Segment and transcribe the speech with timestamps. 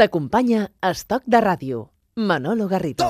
[0.00, 1.86] T'acompanya Estoc de Ràdio,
[2.32, 3.08] Manolo Garrido.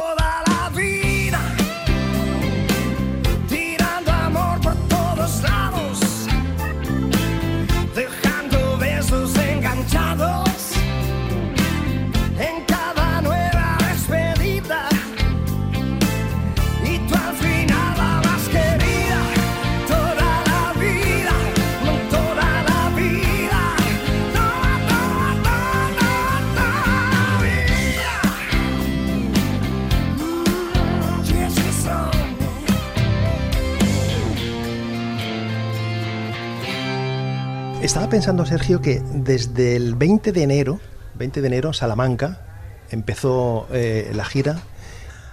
[37.96, 40.80] Estaba pensando, Sergio, que desde el 20 de enero,
[41.14, 42.42] 20 de enero, Salamanca
[42.90, 44.60] empezó eh, la gira.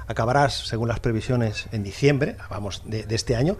[0.07, 3.57] Acabarás, según las previsiones, en diciembre, vamos, de, este año.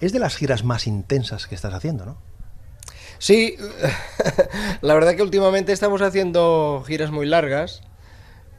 [0.00, 2.16] Es de las giras más intensas que estás haciendo, ¿no?
[3.18, 3.56] Sí,
[4.82, 7.82] la verdad que últimamente estamos haciendo giras muy largas,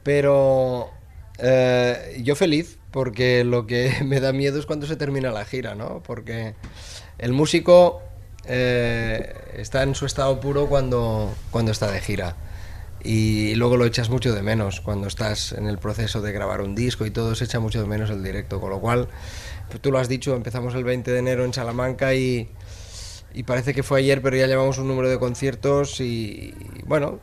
[0.02, 0.90] pero
[1.38, 5.74] eh, yo feliz, porque lo que me da miedo es cuando se termina la gira,
[5.74, 6.02] ¿no?
[6.02, 6.54] Porque
[7.16, 8.02] el músico
[8.48, 12.36] eh, está en su estado puro cuando, cuando está de gira.
[13.02, 16.74] Y luego lo echas mucho de menos cuando estás en el proceso de grabar un
[16.74, 18.60] disco y todo se echa mucho de menos el directo.
[18.60, 19.08] Con lo cual,
[19.80, 22.48] tú lo has dicho, empezamos el 20 de enero en Salamanca y,
[23.32, 26.54] y parece que fue ayer, pero ya llevamos un número de conciertos y,
[26.86, 27.20] bueno,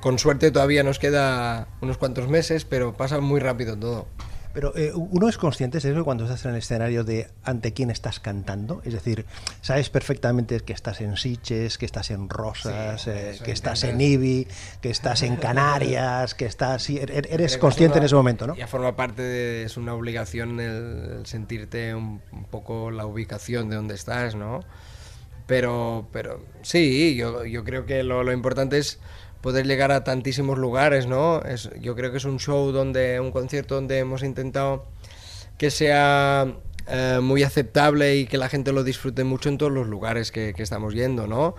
[0.00, 4.06] con suerte todavía nos queda unos cuantos meses, pero pasa muy rápido todo.
[4.54, 8.18] Pero eh, uno es consciente, Sergio, cuando estás en el escenario de ante quién estás
[8.18, 8.80] cantando.
[8.84, 9.24] Es decir,
[9.60, 13.84] sabes perfectamente que estás en Siches, que estás en Rosas, Sí, eh, eso que estás
[13.84, 14.48] en Ibi,
[14.80, 16.82] que estás en Canarias, que estás...
[16.82, 18.56] sí, er- eres Creo consciente es en ese momento, ¿no?
[18.56, 23.68] Ya forma parte de, es una obligación el, el sentirte un, un poco la ubicación
[23.70, 24.60] de donde estás, ¿no?
[25.46, 28.98] Pero, pero sí, yo, yo creo que lo, lo importante es
[29.40, 31.42] poder llegar a tantísimos lugares, ¿no?
[31.80, 34.86] Yo creo que es un show donde, un concierto donde hemos intentado
[35.56, 36.54] que sea
[36.86, 40.54] eh, muy aceptable y que la gente lo disfrute mucho en todos los lugares que,
[40.54, 41.54] que estamos yendo, ¿no?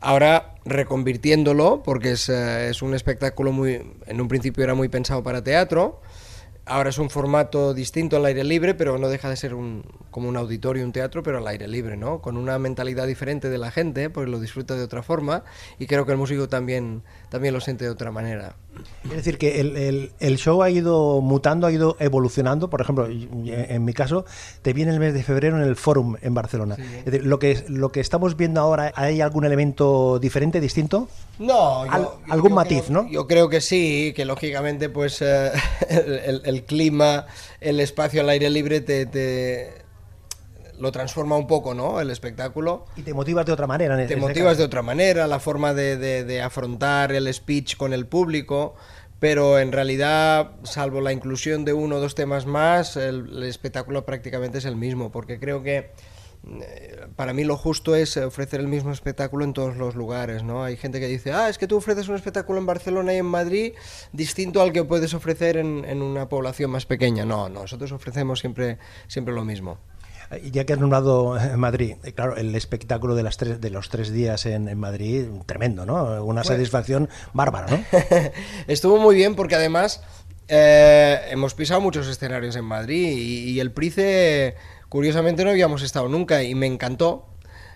[0.00, 5.22] Ahora reconvirtiéndolo, porque es, eh, es un espectáculo muy, en un principio era muy pensado
[5.22, 6.02] para teatro,
[6.66, 10.28] ahora es un formato distinto al aire libre, pero no deja de ser un, como
[10.28, 12.20] un auditorio, un teatro, pero al aire libre, ¿no?
[12.20, 15.44] Con una mentalidad diferente de la gente, porque lo disfruta de otra forma,
[15.78, 18.56] y creo que el músico también, también lo siente de otra manera.
[19.04, 22.68] Es decir, que el, el- el show ha ido mutando, ha ido evolucionando.
[22.70, 24.24] Por ejemplo, en mi caso,
[24.62, 26.76] te viene el mes de febrero en el Fórum en Barcelona.
[26.98, 31.08] Es decir, lo que, lo que estamos viendo ahora, ¿hay algún elemento diferente, distinto?
[31.38, 33.08] No, yo- Al- yo- algún yo matiz, creo- ¿no?
[33.10, 35.52] Yo creo que sí, que lógicamente pues eh,
[35.88, 37.26] el, el- el clima,
[37.60, 39.82] el espacio al aire libre te, te-
[40.78, 42.00] lo transforma un poco, ¿no?
[42.00, 42.86] El espectáculo.
[42.96, 44.00] Y te motivas de otra manera.
[44.00, 44.58] en Te motivas caso.
[44.58, 48.74] de otra manera, la forma de, de- de afrontar el speech con el público,
[49.20, 54.04] pero en realidad, salvo la inclusión de uno o dos temas más, el, el espectáculo
[54.04, 55.90] prácticamente es el mismo, porque creo que
[57.16, 60.64] para mí lo justo es ofrecer el mismo espectáculo en todos los lugares, ¿no?
[60.64, 63.26] Hay gente que dice, ah, es que tú ofreces un espectáculo en Barcelona y en
[63.26, 63.72] Madrid
[64.12, 67.24] distinto al que puedes ofrecer en, en una población más pequeña.
[67.24, 68.78] No, nosotros ofrecemos siempre,
[69.08, 69.78] siempre lo mismo.
[70.42, 73.88] Ya que has nombrado eh, Madrid, eh, claro, el espectáculo de, las tres, de los
[73.88, 76.24] tres días en, en Madrid, tremendo, ¿no?
[76.24, 77.84] Una satisfacción bárbara, ¿no?
[78.66, 80.02] Estuvo muy bien porque además
[80.48, 84.56] eh, hemos pisado muchos escenarios en Madrid y, y el Price,
[84.88, 87.26] curiosamente, no habíamos estado nunca y me encantó.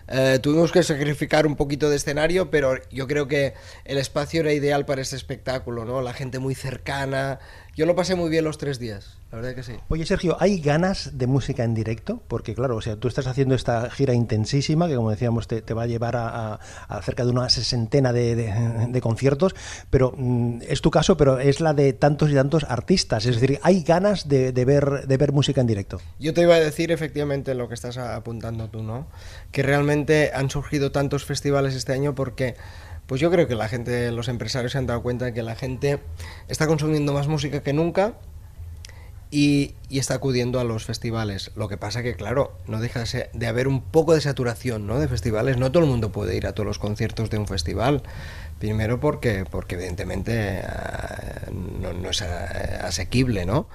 [0.07, 3.53] Eh, tuvimos que sacrificar un poquito de escenario, pero yo creo que
[3.85, 6.01] el espacio era ideal para este espectáculo, ¿no?
[6.01, 7.39] La gente muy cercana.
[7.75, 9.73] Yo lo pasé muy bien los tres días, la verdad que sí.
[9.89, 12.23] Oye, Sergio, ¿hay ganas de música en directo?
[12.27, 15.75] Porque, claro, o sea, tú estás haciendo esta gira intensísima que, como decíamos, te, te
[15.75, 19.53] va a llevar a, a- a cerca de una sesentena de, de- de conciertos,
[19.91, 23.25] pero mm, es tu caso, pero es la de tantos y tantos artistas.
[23.27, 26.01] Es decir, ¿hay ganas de, de ver, de ver música en directo?
[26.19, 29.07] Yo te iba a decir efectivamente lo que estás apuntando tú, ¿no?
[29.51, 32.55] Que realmente han surgido tantos festivales este año porque,
[33.05, 35.55] pues yo creo que la gente, los empresarios se han dado cuenta de que la
[35.55, 35.99] gente
[36.47, 38.15] está consumiendo más música que nunca
[39.31, 41.51] y, y está acudiendo a los festivales.
[41.55, 43.03] Lo que pasa que, claro, no deja
[43.33, 44.99] de, haber un poco de saturación, ¿no?
[44.99, 45.57] De festivales.
[45.57, 48.01] No todo el mundo puede ir a todos los conciertos de un festival.
[48.59, 53.67] Primero porque, porque evidentemente ah, no, es ah, asequible, ¿no?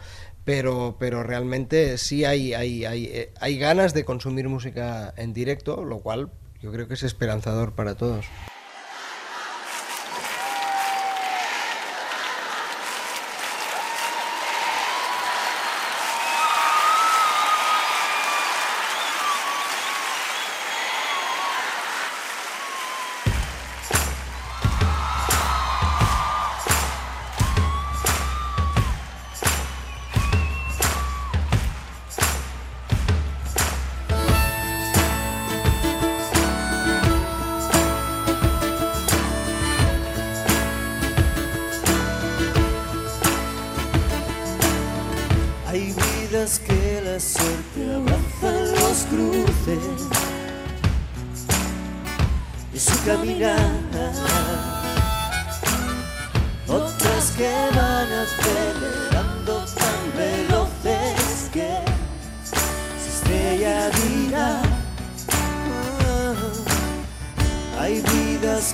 [0.45, 6.01] Pero, pero realmente sí hay, hay, hay, hay ganas de consumir música en directo, lo
[6.01, 6.31] cual
[6.61, 8.27] yo creo que es esperanzador para todos.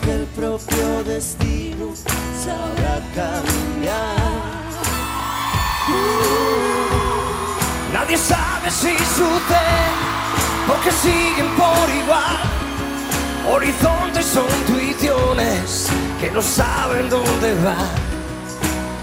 [0.03, 1.93] Que el propio destino
[2.45, 4.17] sabrá cambiar.
[7.93, 9.91] Nadie sabe si sucede
[10.67, 12.39] porque siguen por igual.
[13.53, 15.89] Horizontes son intuiciones
[16.21, 17.91] que no saben dónde van.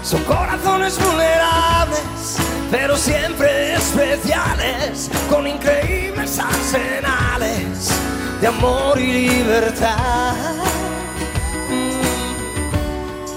[0.02, 2.38] Son corazones vulnerables,
[2.70, 8.07] pero siempre especiales, con increíbles arsenales
[8.40, 10.34] de amor y libertad.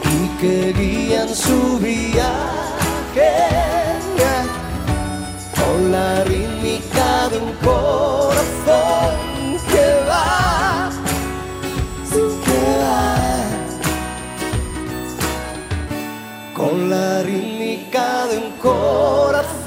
[0.03, 2.61] Y que guían su viaje
[5.55, 9.15] con la rítmica de un corazón
[9.71, 10.89] que va,
[12.45, 13.15] que va,
[16.53, 19.60] con la rítmica de un corazón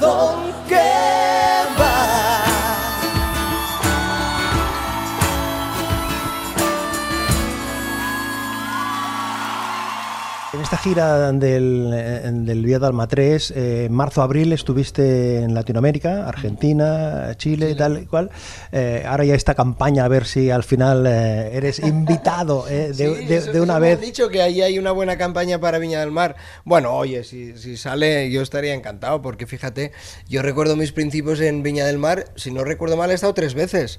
[10.85, 17.75] gira del, eh, del Vía Dalma 3, eh, marzo-abril estuviste en Latinoamérica, Argentina, Chile, y
[17.75, 18.29] tal y cual.
[18.71, 23.15] Eh, ahora ya esta campaña, a ver si al final eh, eres invitado eh, de,
[23.15, 23.95] Sí, de- eso- de una me vez.
[23.97, 26.35] han dicho que ahí hay una buena campaña para Viña del Mar.
[26.65, 29.91] Bueno, oye, si, si sale, yo estaría encantado, porque fíjate,
[30.29, 33.55] yo recuerdo mis principios en Viña del Mar, si no recuerdo mal, he estado tres
[33.55, 33.97] veces.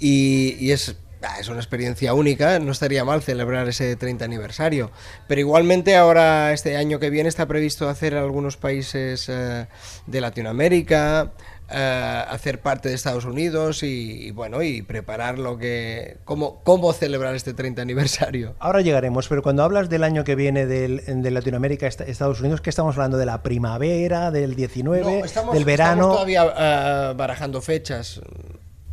[0.00, 0.96] Y, y es.
[1.24, 4.90] Ah, Es una experiencia única, no estaría mal celebrar ese 30 aniversario.
[5.26, 9.66] Pero igualmente ahora, este año que viene, está previsto hacer algunos países eh,
[10.06, 11.32] de Latinoamérica,
[11.70, 16.18] eh, hacer parte de Estados Unidos y, y, bueno, y preparar lo que...
[16.24, 18.54] Cómo, cómo celebrar este 30 aniversario.
[18.58, 22.60] Ahora llegaremos, pero cuando hablas del año que viene del, de Latinoamérica, est- Estados Unidos,
[22.60, 23.16] ¿qué estamos hablando?
[23.16, 25.92] ¿De la primavera, del 19, No, estamos- del verano?
[25.94, 26.54] Estamos todavía
[27.10, 28.20] eh, barajando fechas.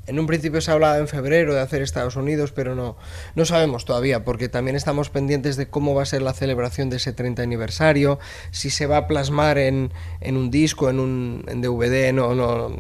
[0.08, 2.98] En un principio se hablaba en febrero de hacer Estados Unidos, pero no,
[3.36, 6.98] no sabemos todavía, porque también estamos pendientes de cómo va a ser la celebración de
[6.98, 8.20] ese 30 aniversario,
[8.50, 12.76] si se va a plasmar en, en un disco, en un en DVD, no, no.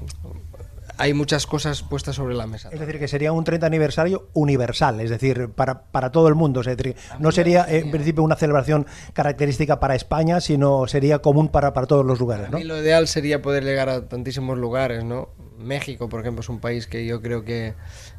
[0.98, 2.70] Hay muchas cosas puestas sobre la mesa.
[2.72, 6.62] Es decir, que sería un 30 aniversario universal, es decir, para, para todo el mundo.
[6.62, 11.74] Es decir, no sería en principio una celebración característica para España, sino sería común para,
[11.74, 12.48] para todos los lugares.
[12.48, 12.58] A ¿no?
[12.60, 15.30] mí lo ideal sería poder llegar a tantísimos lugares, ¿no?
[15.62, 17.74] México, por ejemplo, es un país que yo creo que,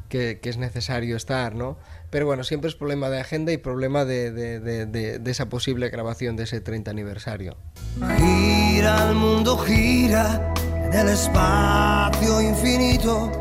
[0.09, 1.77] que- que es necesario estar, ¿no?
[2.09, 4.85] Pero bueno, siempre es problema de agenda y problema de, de- de-
[5.19, 7.57] de- esa posible grabación de ese 30 aniversario.
[8.17, 10.53] Gira el mundo, gira
[10.85, 13.31] en el espacio infinito,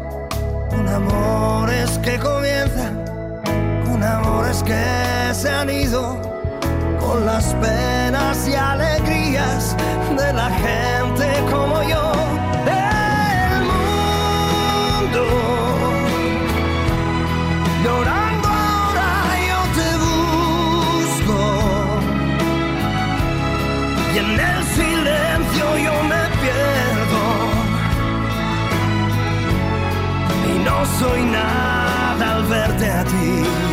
[0.71, 3.05] con amores que comienzan,
[3.85, 6.21] con amores que se han ido,
[7.01, 9.77] con las penas y alegrías
[10.17, 11.32] de la gente
[31.03, 33.72] soy nada al verte a ti.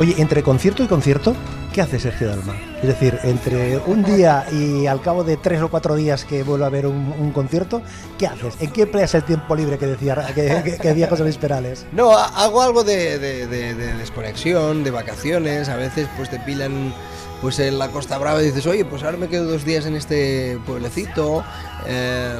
[0.00, 1.34] Oye, entre concierto y concierto,
[1.72, 2.54] ¿qué hace Sergio Dalma?
[2.80, 6.64] Es decir, entre un día y al cabo de tres o cuatro días que vuelve
[6.64, 7.82] a haber un, concierto,
[8.16, 8.54] ¿qué haces?
[8.60, 11.08] ¿En qué empleas el tiempo libre que decía, que, que- que decía
[11.40, 11.84] Perales?
[11.90, 15.68] No, ha- hago algo de, de- de- de desconexión, de vacaciones.
[15.68, 16.94] A veces pues te pillan
[17.40, 19.96] pues en la Costa Brava y dices, oye, pues ahora me quedo dos días en
[19.96, 21.42] este pueblecito.
[21.88, 22.38] Eh,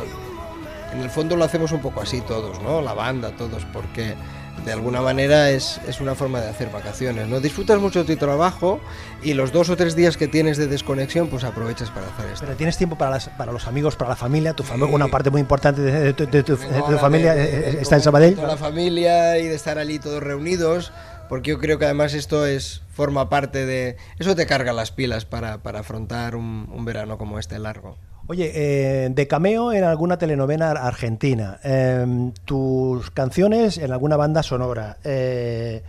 [0.94, 2.80] en el fondo lo hacemos un poco así todos, ¿no?
[2.82, 4.14] La banda, todos, porque
[4.68, 7.40] de alguna manera es, es una forma de hacer vacaciones, ¿no?
[7.40, 8.78] Disfrutas mucho de tu trabajo
[9.22, 12.44] y los dos o tres días que tienes de desconexión, pues aprovechas para hacer esto.
[12.44, 14.94] Pero tienes tiempo para, las- para los amigos, para la familia, tu familia, Sí.
[14.94, 17.38] una parte muy importante de, de tu, de familia eh,
[17.72, 18.34] de- está en Sabadell.
[18.36, 20.92] Toda la familia y de estar allí todos reunidos,
[21.28, 23.96] porque yo creo que además esto es forma parte de...
[24.18, 27.96] Eso te carga las pilas para, para afrontar un, un verano como este largo.
[28.28, 34.98] Oye, eh, de cameo en alguna telenovela argentina, eh, tus canciones en alguna banda sonora,
[35.02, 35.82] eh,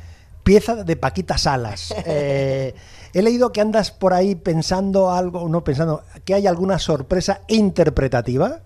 [0.43, 1.93] pieza de Paquita Salas.
[2.05, 2.73] eh,
[3.13, 8.61] he leído que andas por ahí pensando algo, no pensando, que hay alguna sorpresa interpretativa.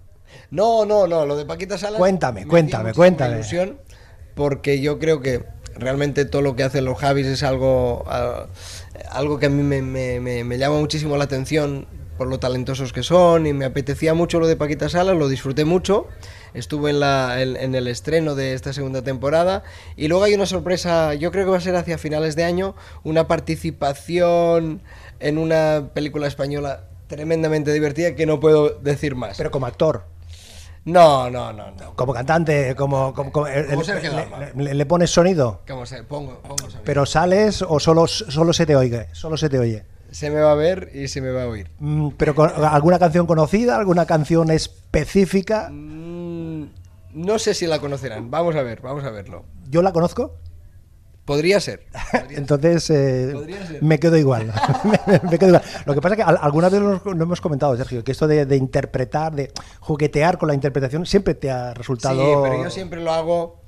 [0.51, 1.97] No, no, no, lo de Paquita Salas...
[1.97, 3.35] Cuéntame, me cuéntame, cuéntame.
[3.35, 3.77] ilusión
[4.35, 5.43] porque yo creo que
[5.75, 8.45] realmente todo lo que hacen los Javis es algo, ah,
[9.11, 12.93] algo que a mí me, me- me- me llama muchísimo la atención por lo talentosos
[12.93, 16.07] que son y me apetecía mucho lo de Paquita Salas, lo disfruté mucho.
[16.53, 19.63] Estuve en, la, en, en el estreno de esta segunda temporada
[19.95, 22.75] y luego hay una sorpresa, yo creo que va a ser hacia finales de año,
[23.03, 24.81] una participación
[25.19, 29.37] en una película española tremendamente divertida que no puedo decir más.
[29.37, 30.05] Pero como actor,
[30.85, 31.95] No, no, no, no.
[31.95, 35.61] como cantante, como, como, como- eh, Como Sergio le- le- le pones sonido.
[35.67, 39.49] ¿Cómo se pongo, pongo esa Pero sales o solo, solo se te oye, solo se
[39.49, 39.85] te oye.
[40.13, 41.69] Se me va a ver y se me va a oír.
[41.79, 45.69] Mm, Pero con alguna canción conocida, alguna canción específica.
[45.71, 46.67] Mm,
[47.15, 48.29] no sé si la conocerán.
[48.29, 49.43] Vamos a ver, vamos a verlo.
[49.69, 50.35] Yo la conozco,
[51.25, 51.85] Podría ser.
[52.31, 53.81] entonces eh, Podría ser.
[53.81, 54.53] me quedo igual.
[54.83, 55.63] me, me quedo igual.
[55.85, 58.27] Lo que pasa es que al- alguna vez lo, lo hemos comentado, Sergio, que esto
[58.27, 62.19] de, de interpretar, de juguetear con la interpretación, siempre te ha resultado.
[62.19, 63.61] Sí, pero yo siempre lo hago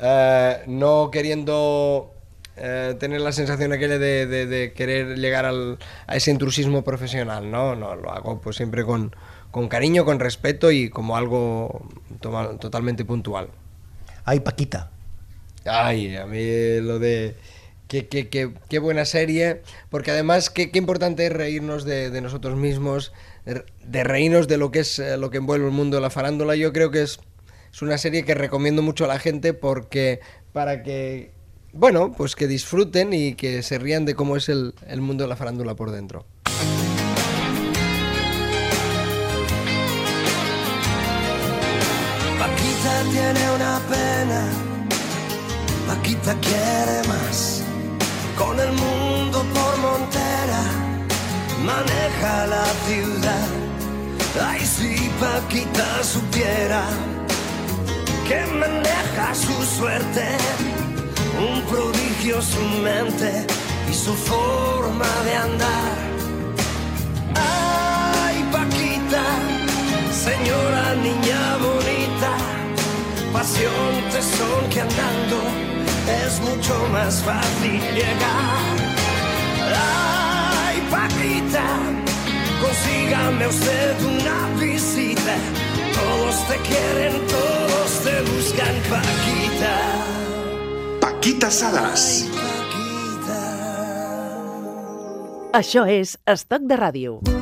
[0.00, 2.12] eh, no queriendo
[2.56, 7.50] eh, tener la sensación aquella de, de- de querer llegar al- a ese intrusismo profesional.
[7.50, 9.14] No, no, lo hago pues siempre con,
[9.50, 11.88] con cariño, con respeto y como algo
[12.60, 13.48] totalmente puntual.
[14.24, 14.90] Ay, Paquita.
[15.64, 17.36] Ay, a mí lo de...
[17.88, 22.56] Qué, qué- qué- qué buena serie, porque además qué, importante es reírnos de, de nosotros
[22.56, 23.12] mismos,
[23.44, 26.08] de, de reírnos de lo que es eh, lo que envuelve el mundo de la
[26.08, 26.56] farándula.
[26.56, 27.20] Yo creo que es,
[27.70, 30.20] es una serie que recomiendo mucho a la gente porque
[30.54, 31.32] para que,
[31.72, 35.28] bueno, pues que disfruten y que se rían de cómo es el, el mundo de
[35.28, 36.26] la farándula por dentro.
[42.38, 44.48] Paquita tiene una pena,
[45.86, 47.62] Paquita quiere más.
[48.36, 50.62] Con el mundo por montera,
[51.64, 53.48] maneja la ciudad.
[54.44, 56.82] Ay, si Paquita supiera
[58.26, 60.26] que maneja su suerte,
[61.42, 63.46] un prodigio su mente
[63.90, 65.94] y su forma de andar.
[67.34, 69.24] Ay, Paquita,
[70.12, 72.32] señora niña bonita,
[73.32, 75.38] pasión, tesón que andando
[76.24, 78.76] es mucho más fácil llegar.
[79.74, 81.64] Ay, Paquita,
[82.62, 85.34] consígame usted una visita.
[85.94, 90.31] Todos te quieren, todos te buscan, Paquita.
[91.22, 92.04] Paquita Salas.
[95.54, 97.41] Això és Estoc de Ràdio.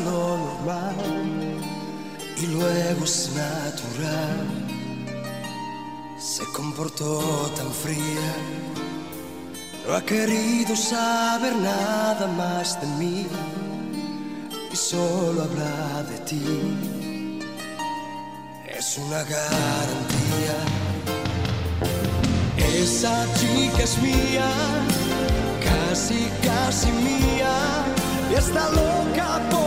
[0.00, 0.96] Lo normal
[2.36, 4.46] y luego es natural.
[6.18, 7.20] Se comportó
[7.56, 8.30] tan fría,
[9.86, 13.26] no ha querido saber nada más de mí
[14.72, 17.08] y solo habla de ti.
[18.78, 20.58] Es una garantía.
[22.56, 24.50] Esa chica es mía
[25.62, 27.54] casi, casi mía
[28.30, 29.61] y está loca por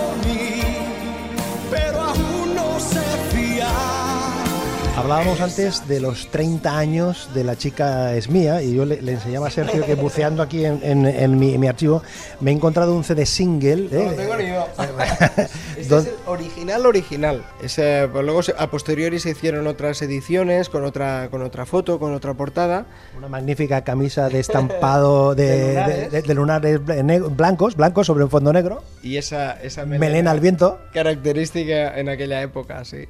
[4.98, 9.12] Hablábamos antes de los 30 años de la chica es mía y yo le, le
[9.12, 12.02] enseñaba a Sergio que buceando aquí en, en- en mi, en mi archivo
[12.40, 13.90] me he encontrado un CD single.
[13.92, 14.06] No ¿eh?
[14.06, 14.66] lo tengo ni yo.
[15.78, 17.44] Este es el original original.
[17.62, 22.14] Ese, pues luego a posteriori se hicieron otras ediciones con otra con otra foto, con
[22.14, 22.86] otra portada.
[23.18, 26.12] Una magnífica camisa de estampado de, De lunares.
[26.12, 28.82] de- de- lunares blancos, blancos sobre un fondo negro.
[29.04, 30.80] Y esa, esa Melena al viento.
[30.94, 33.06] Característica en aquella época, sí.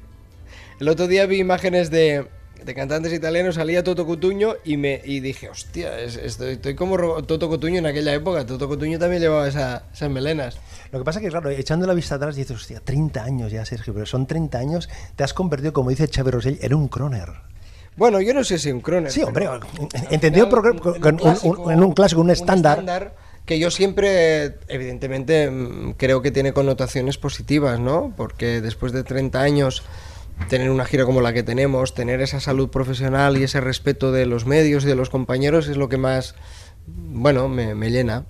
[0.80, 2.26] El otro día vi imágenes de,
[2.62, 7.22] de cantantes italianos, salía Toto Cutuño y me y dije, hostia, es- estoy, estoy como
[7.22, 8.44] Toto Cutuño en aquella época.
[8.44, 10.58] Toto Cutuño también llevaba esa- esas melenas.
[10.92, 13.94] Lo que pasa que, claro, echando la vista atrás dices, hostia, 30 años ya, Sergio,
[13.94, 17.28] pero son 30 años, te has convertido, como dice Xavi Rosell, en un croner.
[17.96, 19.10] Bueno, yo no sé si un croner.
[19.10, 19.48] Sí, hombre,
[20.10, 23.14] entendido en un clásico- un- en un clásico, un estándar.
[23.46, 28.12] que yo siempre, evidentemente, mm, creo que tiene connotaciones positivas, ¿no?
[28.16, 29.84] Porque después de 30 años,
[30.48, 34.26] tener una gira como la que tenemos, tener esa salud profesional y ese respeto de
[34.26, 36.34] los medios y de los compañeros es lo que más,
[36.86, 38.24] bueno, me, me llena.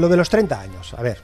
[0.00, 1.18] Lo de los 30 años, a ver,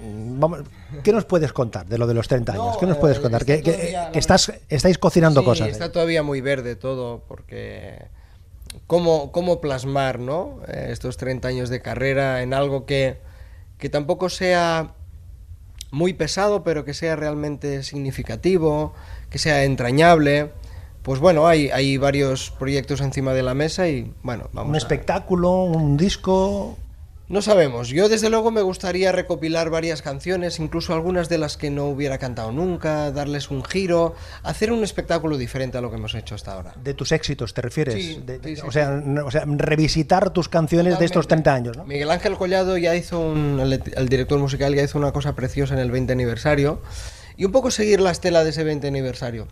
[0.00, 0.60] vamos,
[1.02, 2.74] ¿qué nos puedes contar de lo de los 30 años?
[2.74, 3.42] No, ¿Qué nos puedes eh, contar?
[3.42, 5.68] está Que, que- todavía, la que estás, estáis cocinando Sí, cosas.
[5.68, 8.06] Está todavía muy verde todo, porque
[8.86, 10.60] cómo, cómo plasmar ¿no?
[10.68, 13.18] Eh, estos 30 años de carrera en algo que,
[13.78, 14.94] que tampoco sea
[15.90, 18.94] muy pesado, pero que sea realmente significativo,
[19.30, 20.50] que sea entrañable.
[21.02, 24.78] Pues bueno, hay, hay varios proyectos encima de la mesa y bueno, vamos Un a-
[24.78, 26.76] espectáculo, un disco.
[27.26, 27.88] No sabemos.
[27.88, 32.18] Yo desde luego me gustaría recopilar varias canciones, incluso algunas de las que no hubiera
[32.18, 36.52] cantado nunca, darles un giro, hacer un espectáculo diferente a lo que hemos hecho hasta
[36.52, 36.74] ahora.
[36.84, 37.94] De tus éxitos, ¿te refieres?
[37.94, 41.54] Sí, De- sí, sí, o, sea, n- o sea, revisitar tus canciones de estos 30
[41.54, 41.84] años, ¿no?
[41.84, 45.72] Miguel Ángel Collado ya hizo un, el, el director musical ya hizo una cosa preciosa
[45.72, 46.82] en el 20 aniversario
[47.38, 49.48] y un poco seguir la estela de ese 20 aniversario.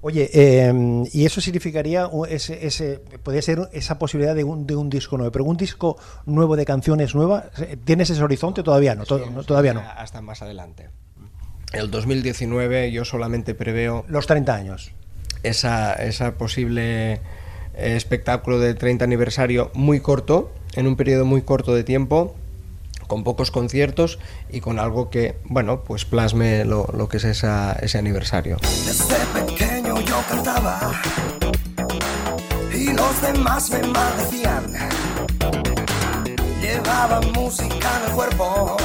[0.00, 0.72] Oye, eh,
[1.12, 5.32] y eso significaría ese, ese, podría ser esa posibilidad de un, de un disco nuevo,
[5.32, 7.46] pero un disco nuevo de canciones nuevas,
[7.84, 8.62] ¿tienes ese horizonte?
[8.62, 9.80] Todavía no, to- no, todavía no.
[9.96, 10.88] Hasta más adelante.
[11.72, 14.92] El 2019 yo solamente preveo Los 30 años.
[15.42, 17.20] esa, esa posible eh,
[17.74, 22.36] espectáculo de 30 aniversario muy corto, en un periodo muy corto de tiempo,
[23.08, 27.72] con pocos conciertos y con algo que, bueno, pues plasme lo, lo que es esa-
[27.72, 28.58] ese aniversario.
[28.86, 30.78] Desde yo cantaba
[32.72, 34.64] y los demás me maldecían.
[36.60, 38.76] Llevaba música en el cuerpo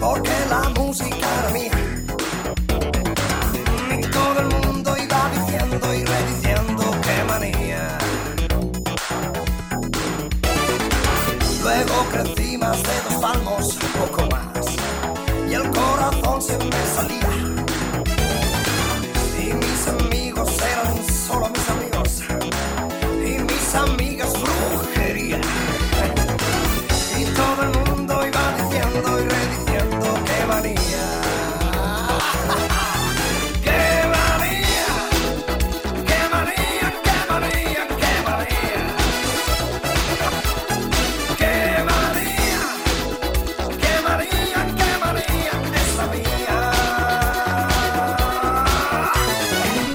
[0.00, 1.78] porque la música era mía.
[3.98, 7.98] Y todo el mundo iba diciendo y rediciendo qué manía.
[11.62, 14.41] Luego crecí más de dos palmos, poco más,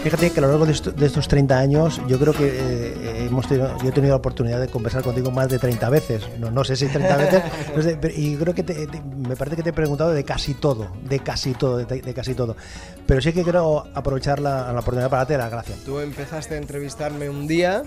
[0.10, 3.26] fíjate que a lo largo de, esto- de estos 30 años, yo creo que eh,
[3.30, 6.24] hemos tenido, yo he tenido la oportunidad de conversar contigo más de 30 veces.
[6.40, 7.44] No, no sé si 30 veces,
[7.76, 10.24] no sé, pero- y creo que te- te- me parece que te he preguntado de
[10.24, 12.56] casi todo, de casi todo, de, de casi todo.
[13.06, 15.80] Pero sí que quiero aprovechar la, la oportunidad para darte las gracias.
[15.80, 17.84] Tú empezaste a entrevistarme un día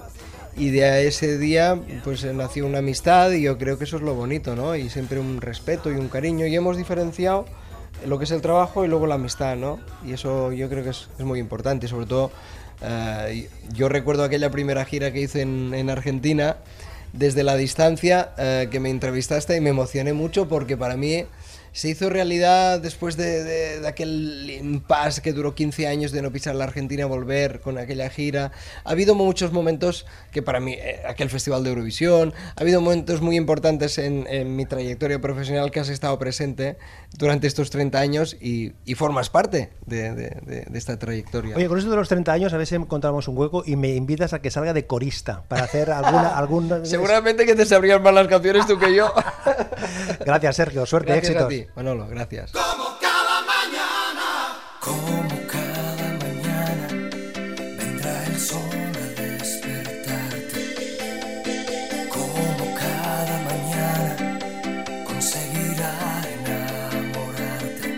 [0.57, 4.03] y de ese día pues eh, nació una amistad y yo creo que eso es
[4.03, 4.75] lo bonito, ¿no?
[4.77, 7.45] Y siempre un respeto y un cariño y hemos diferenciado
[8.07, 9.79] lo que es el trabajo y luego la amistad, ¿no?
[10.05, 12.31] Y eso yo creo que es, muy importante, sobre todo
[12.83, 16.57] eh, yo recuerdo aquella primera gira que hice en, en Argentina
[17.13, 21.25] desde la distancia eh, que me entrevistaste y me emocioné mucho porque para mí
[21.73, 26.31] se hizo realidad después de, de- de aquel impasse que duró 15 años de no
[26.33, 28.53] pisar la Argentina, volver con aquella gira.
[28.85, 33.21] Ha habido muchos momentos que para mí, eh, aquel festival de Eurovisión, ha habido momentos
[33.21, 36.77] muy importantes en, en mi trayectoria profesional que has estado presente
[37.17, 41.57] durante estos 30 años y, y formas parte de, de- de- de esta trayectoria.
[41.57, 43.95] Oye, con esto de los 30 años, a ver si encontramos un hueco y me
[43.95, 46.29] invitas a que salga de corista para hacer alguna.
[46.37, 49.13] alguna Seguramente que te sabrías más las canciones tú que yo.
[50.25, 50.87] Gracias, Sergio.
[50.87, 51.49] Suerte, Gracias éxitos.
[51.65, 52.53] Ti, Manolo, gracias.
[52.53, 53.43] Como cada
[56.25, 56.87] mañana
[57.79, 60.63] vendrá el sol a despertarte.
[62.09, 64.39] Como cada mañana
[65.07, 65.93] conseguirá
[66.39, 67.89] enamorarte.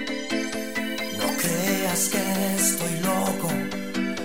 [1.18, 2.24] No creas que
[2.56, 3.48] estoy loco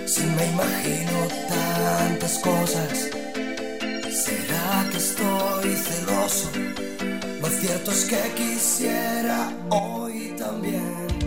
[0.06, 3.10] si me imagino tantas cosas.
[4.24, 6.67] ¿Será que estoy celoso?
[7.48, 11.17] Lo cierto es que quisiera hoy también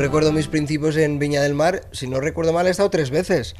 [0.00, 3.54] recuerdo mis principios en Viña del Mar, si no recuerdo mal, he estado tres veces.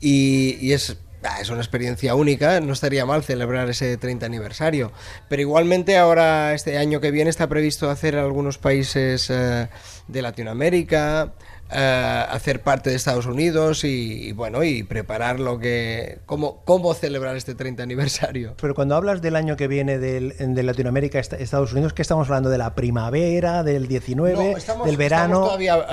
[0.00, 4.92] Y, es, ah, es una experiencia única, no estaría mal celebrar ese 30 aniversario.
[5.28, 9.68] Pero igualmente ahora, este año que viene, está previsto hacer algunos países eh,
[10.08, 11.32] de Latinoamérica,
[11.70, 16.18] hacer parte de Estados Unidos y, y, bueno, y preparar lo que...
[16.26, 18.54] Cómo, cómo celebrar este 30 aniversario.
[18.60, 22.28] Pero cuando hablas del año que viene del, de Latinoamérica, est- Estados Unidos, ¿qué estamos
[22.28, 22.50] hablando?
[22.50, 25.24] ¿De la primavera, del 19, No, estamos- del verano?
[25.24, 25.86] Estamos todavía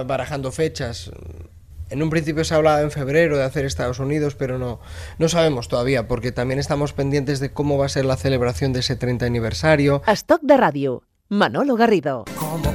[0.00, 1.10] eh, barajando fechas.
[1.90, 4.80] En un principio se hablaba en febrero de hacer Estados Unidos, pero no,
[5.18, 8.80] no sabemos todavía, porque también estamos pendientes de cómo va a ser la celebración de
[8.80, 10.02] ese 30 aniversario.
[10.06, 11.02] Estoc de ràdio.
[11.28, 12.24] Manolo Garrido.
[12.38, 12.71] Como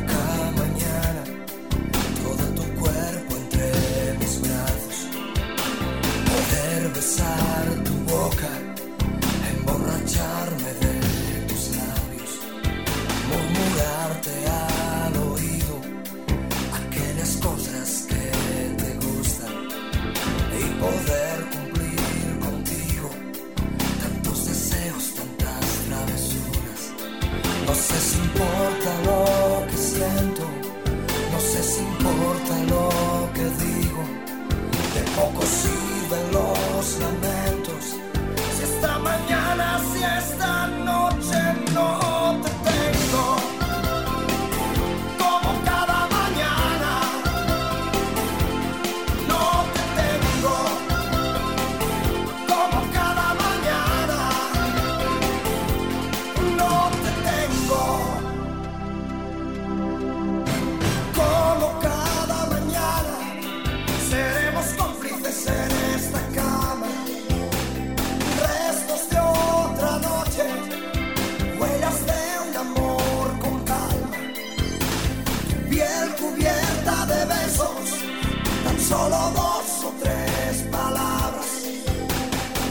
[79.09, 81.45] solo dos o tres palabras.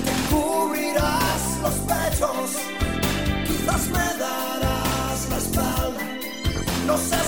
[0.05, 2.51] Te cubrirás los pechos,
[3.47, 6.03] quizás me darás la espalda,
[6.87, 7.26] no sé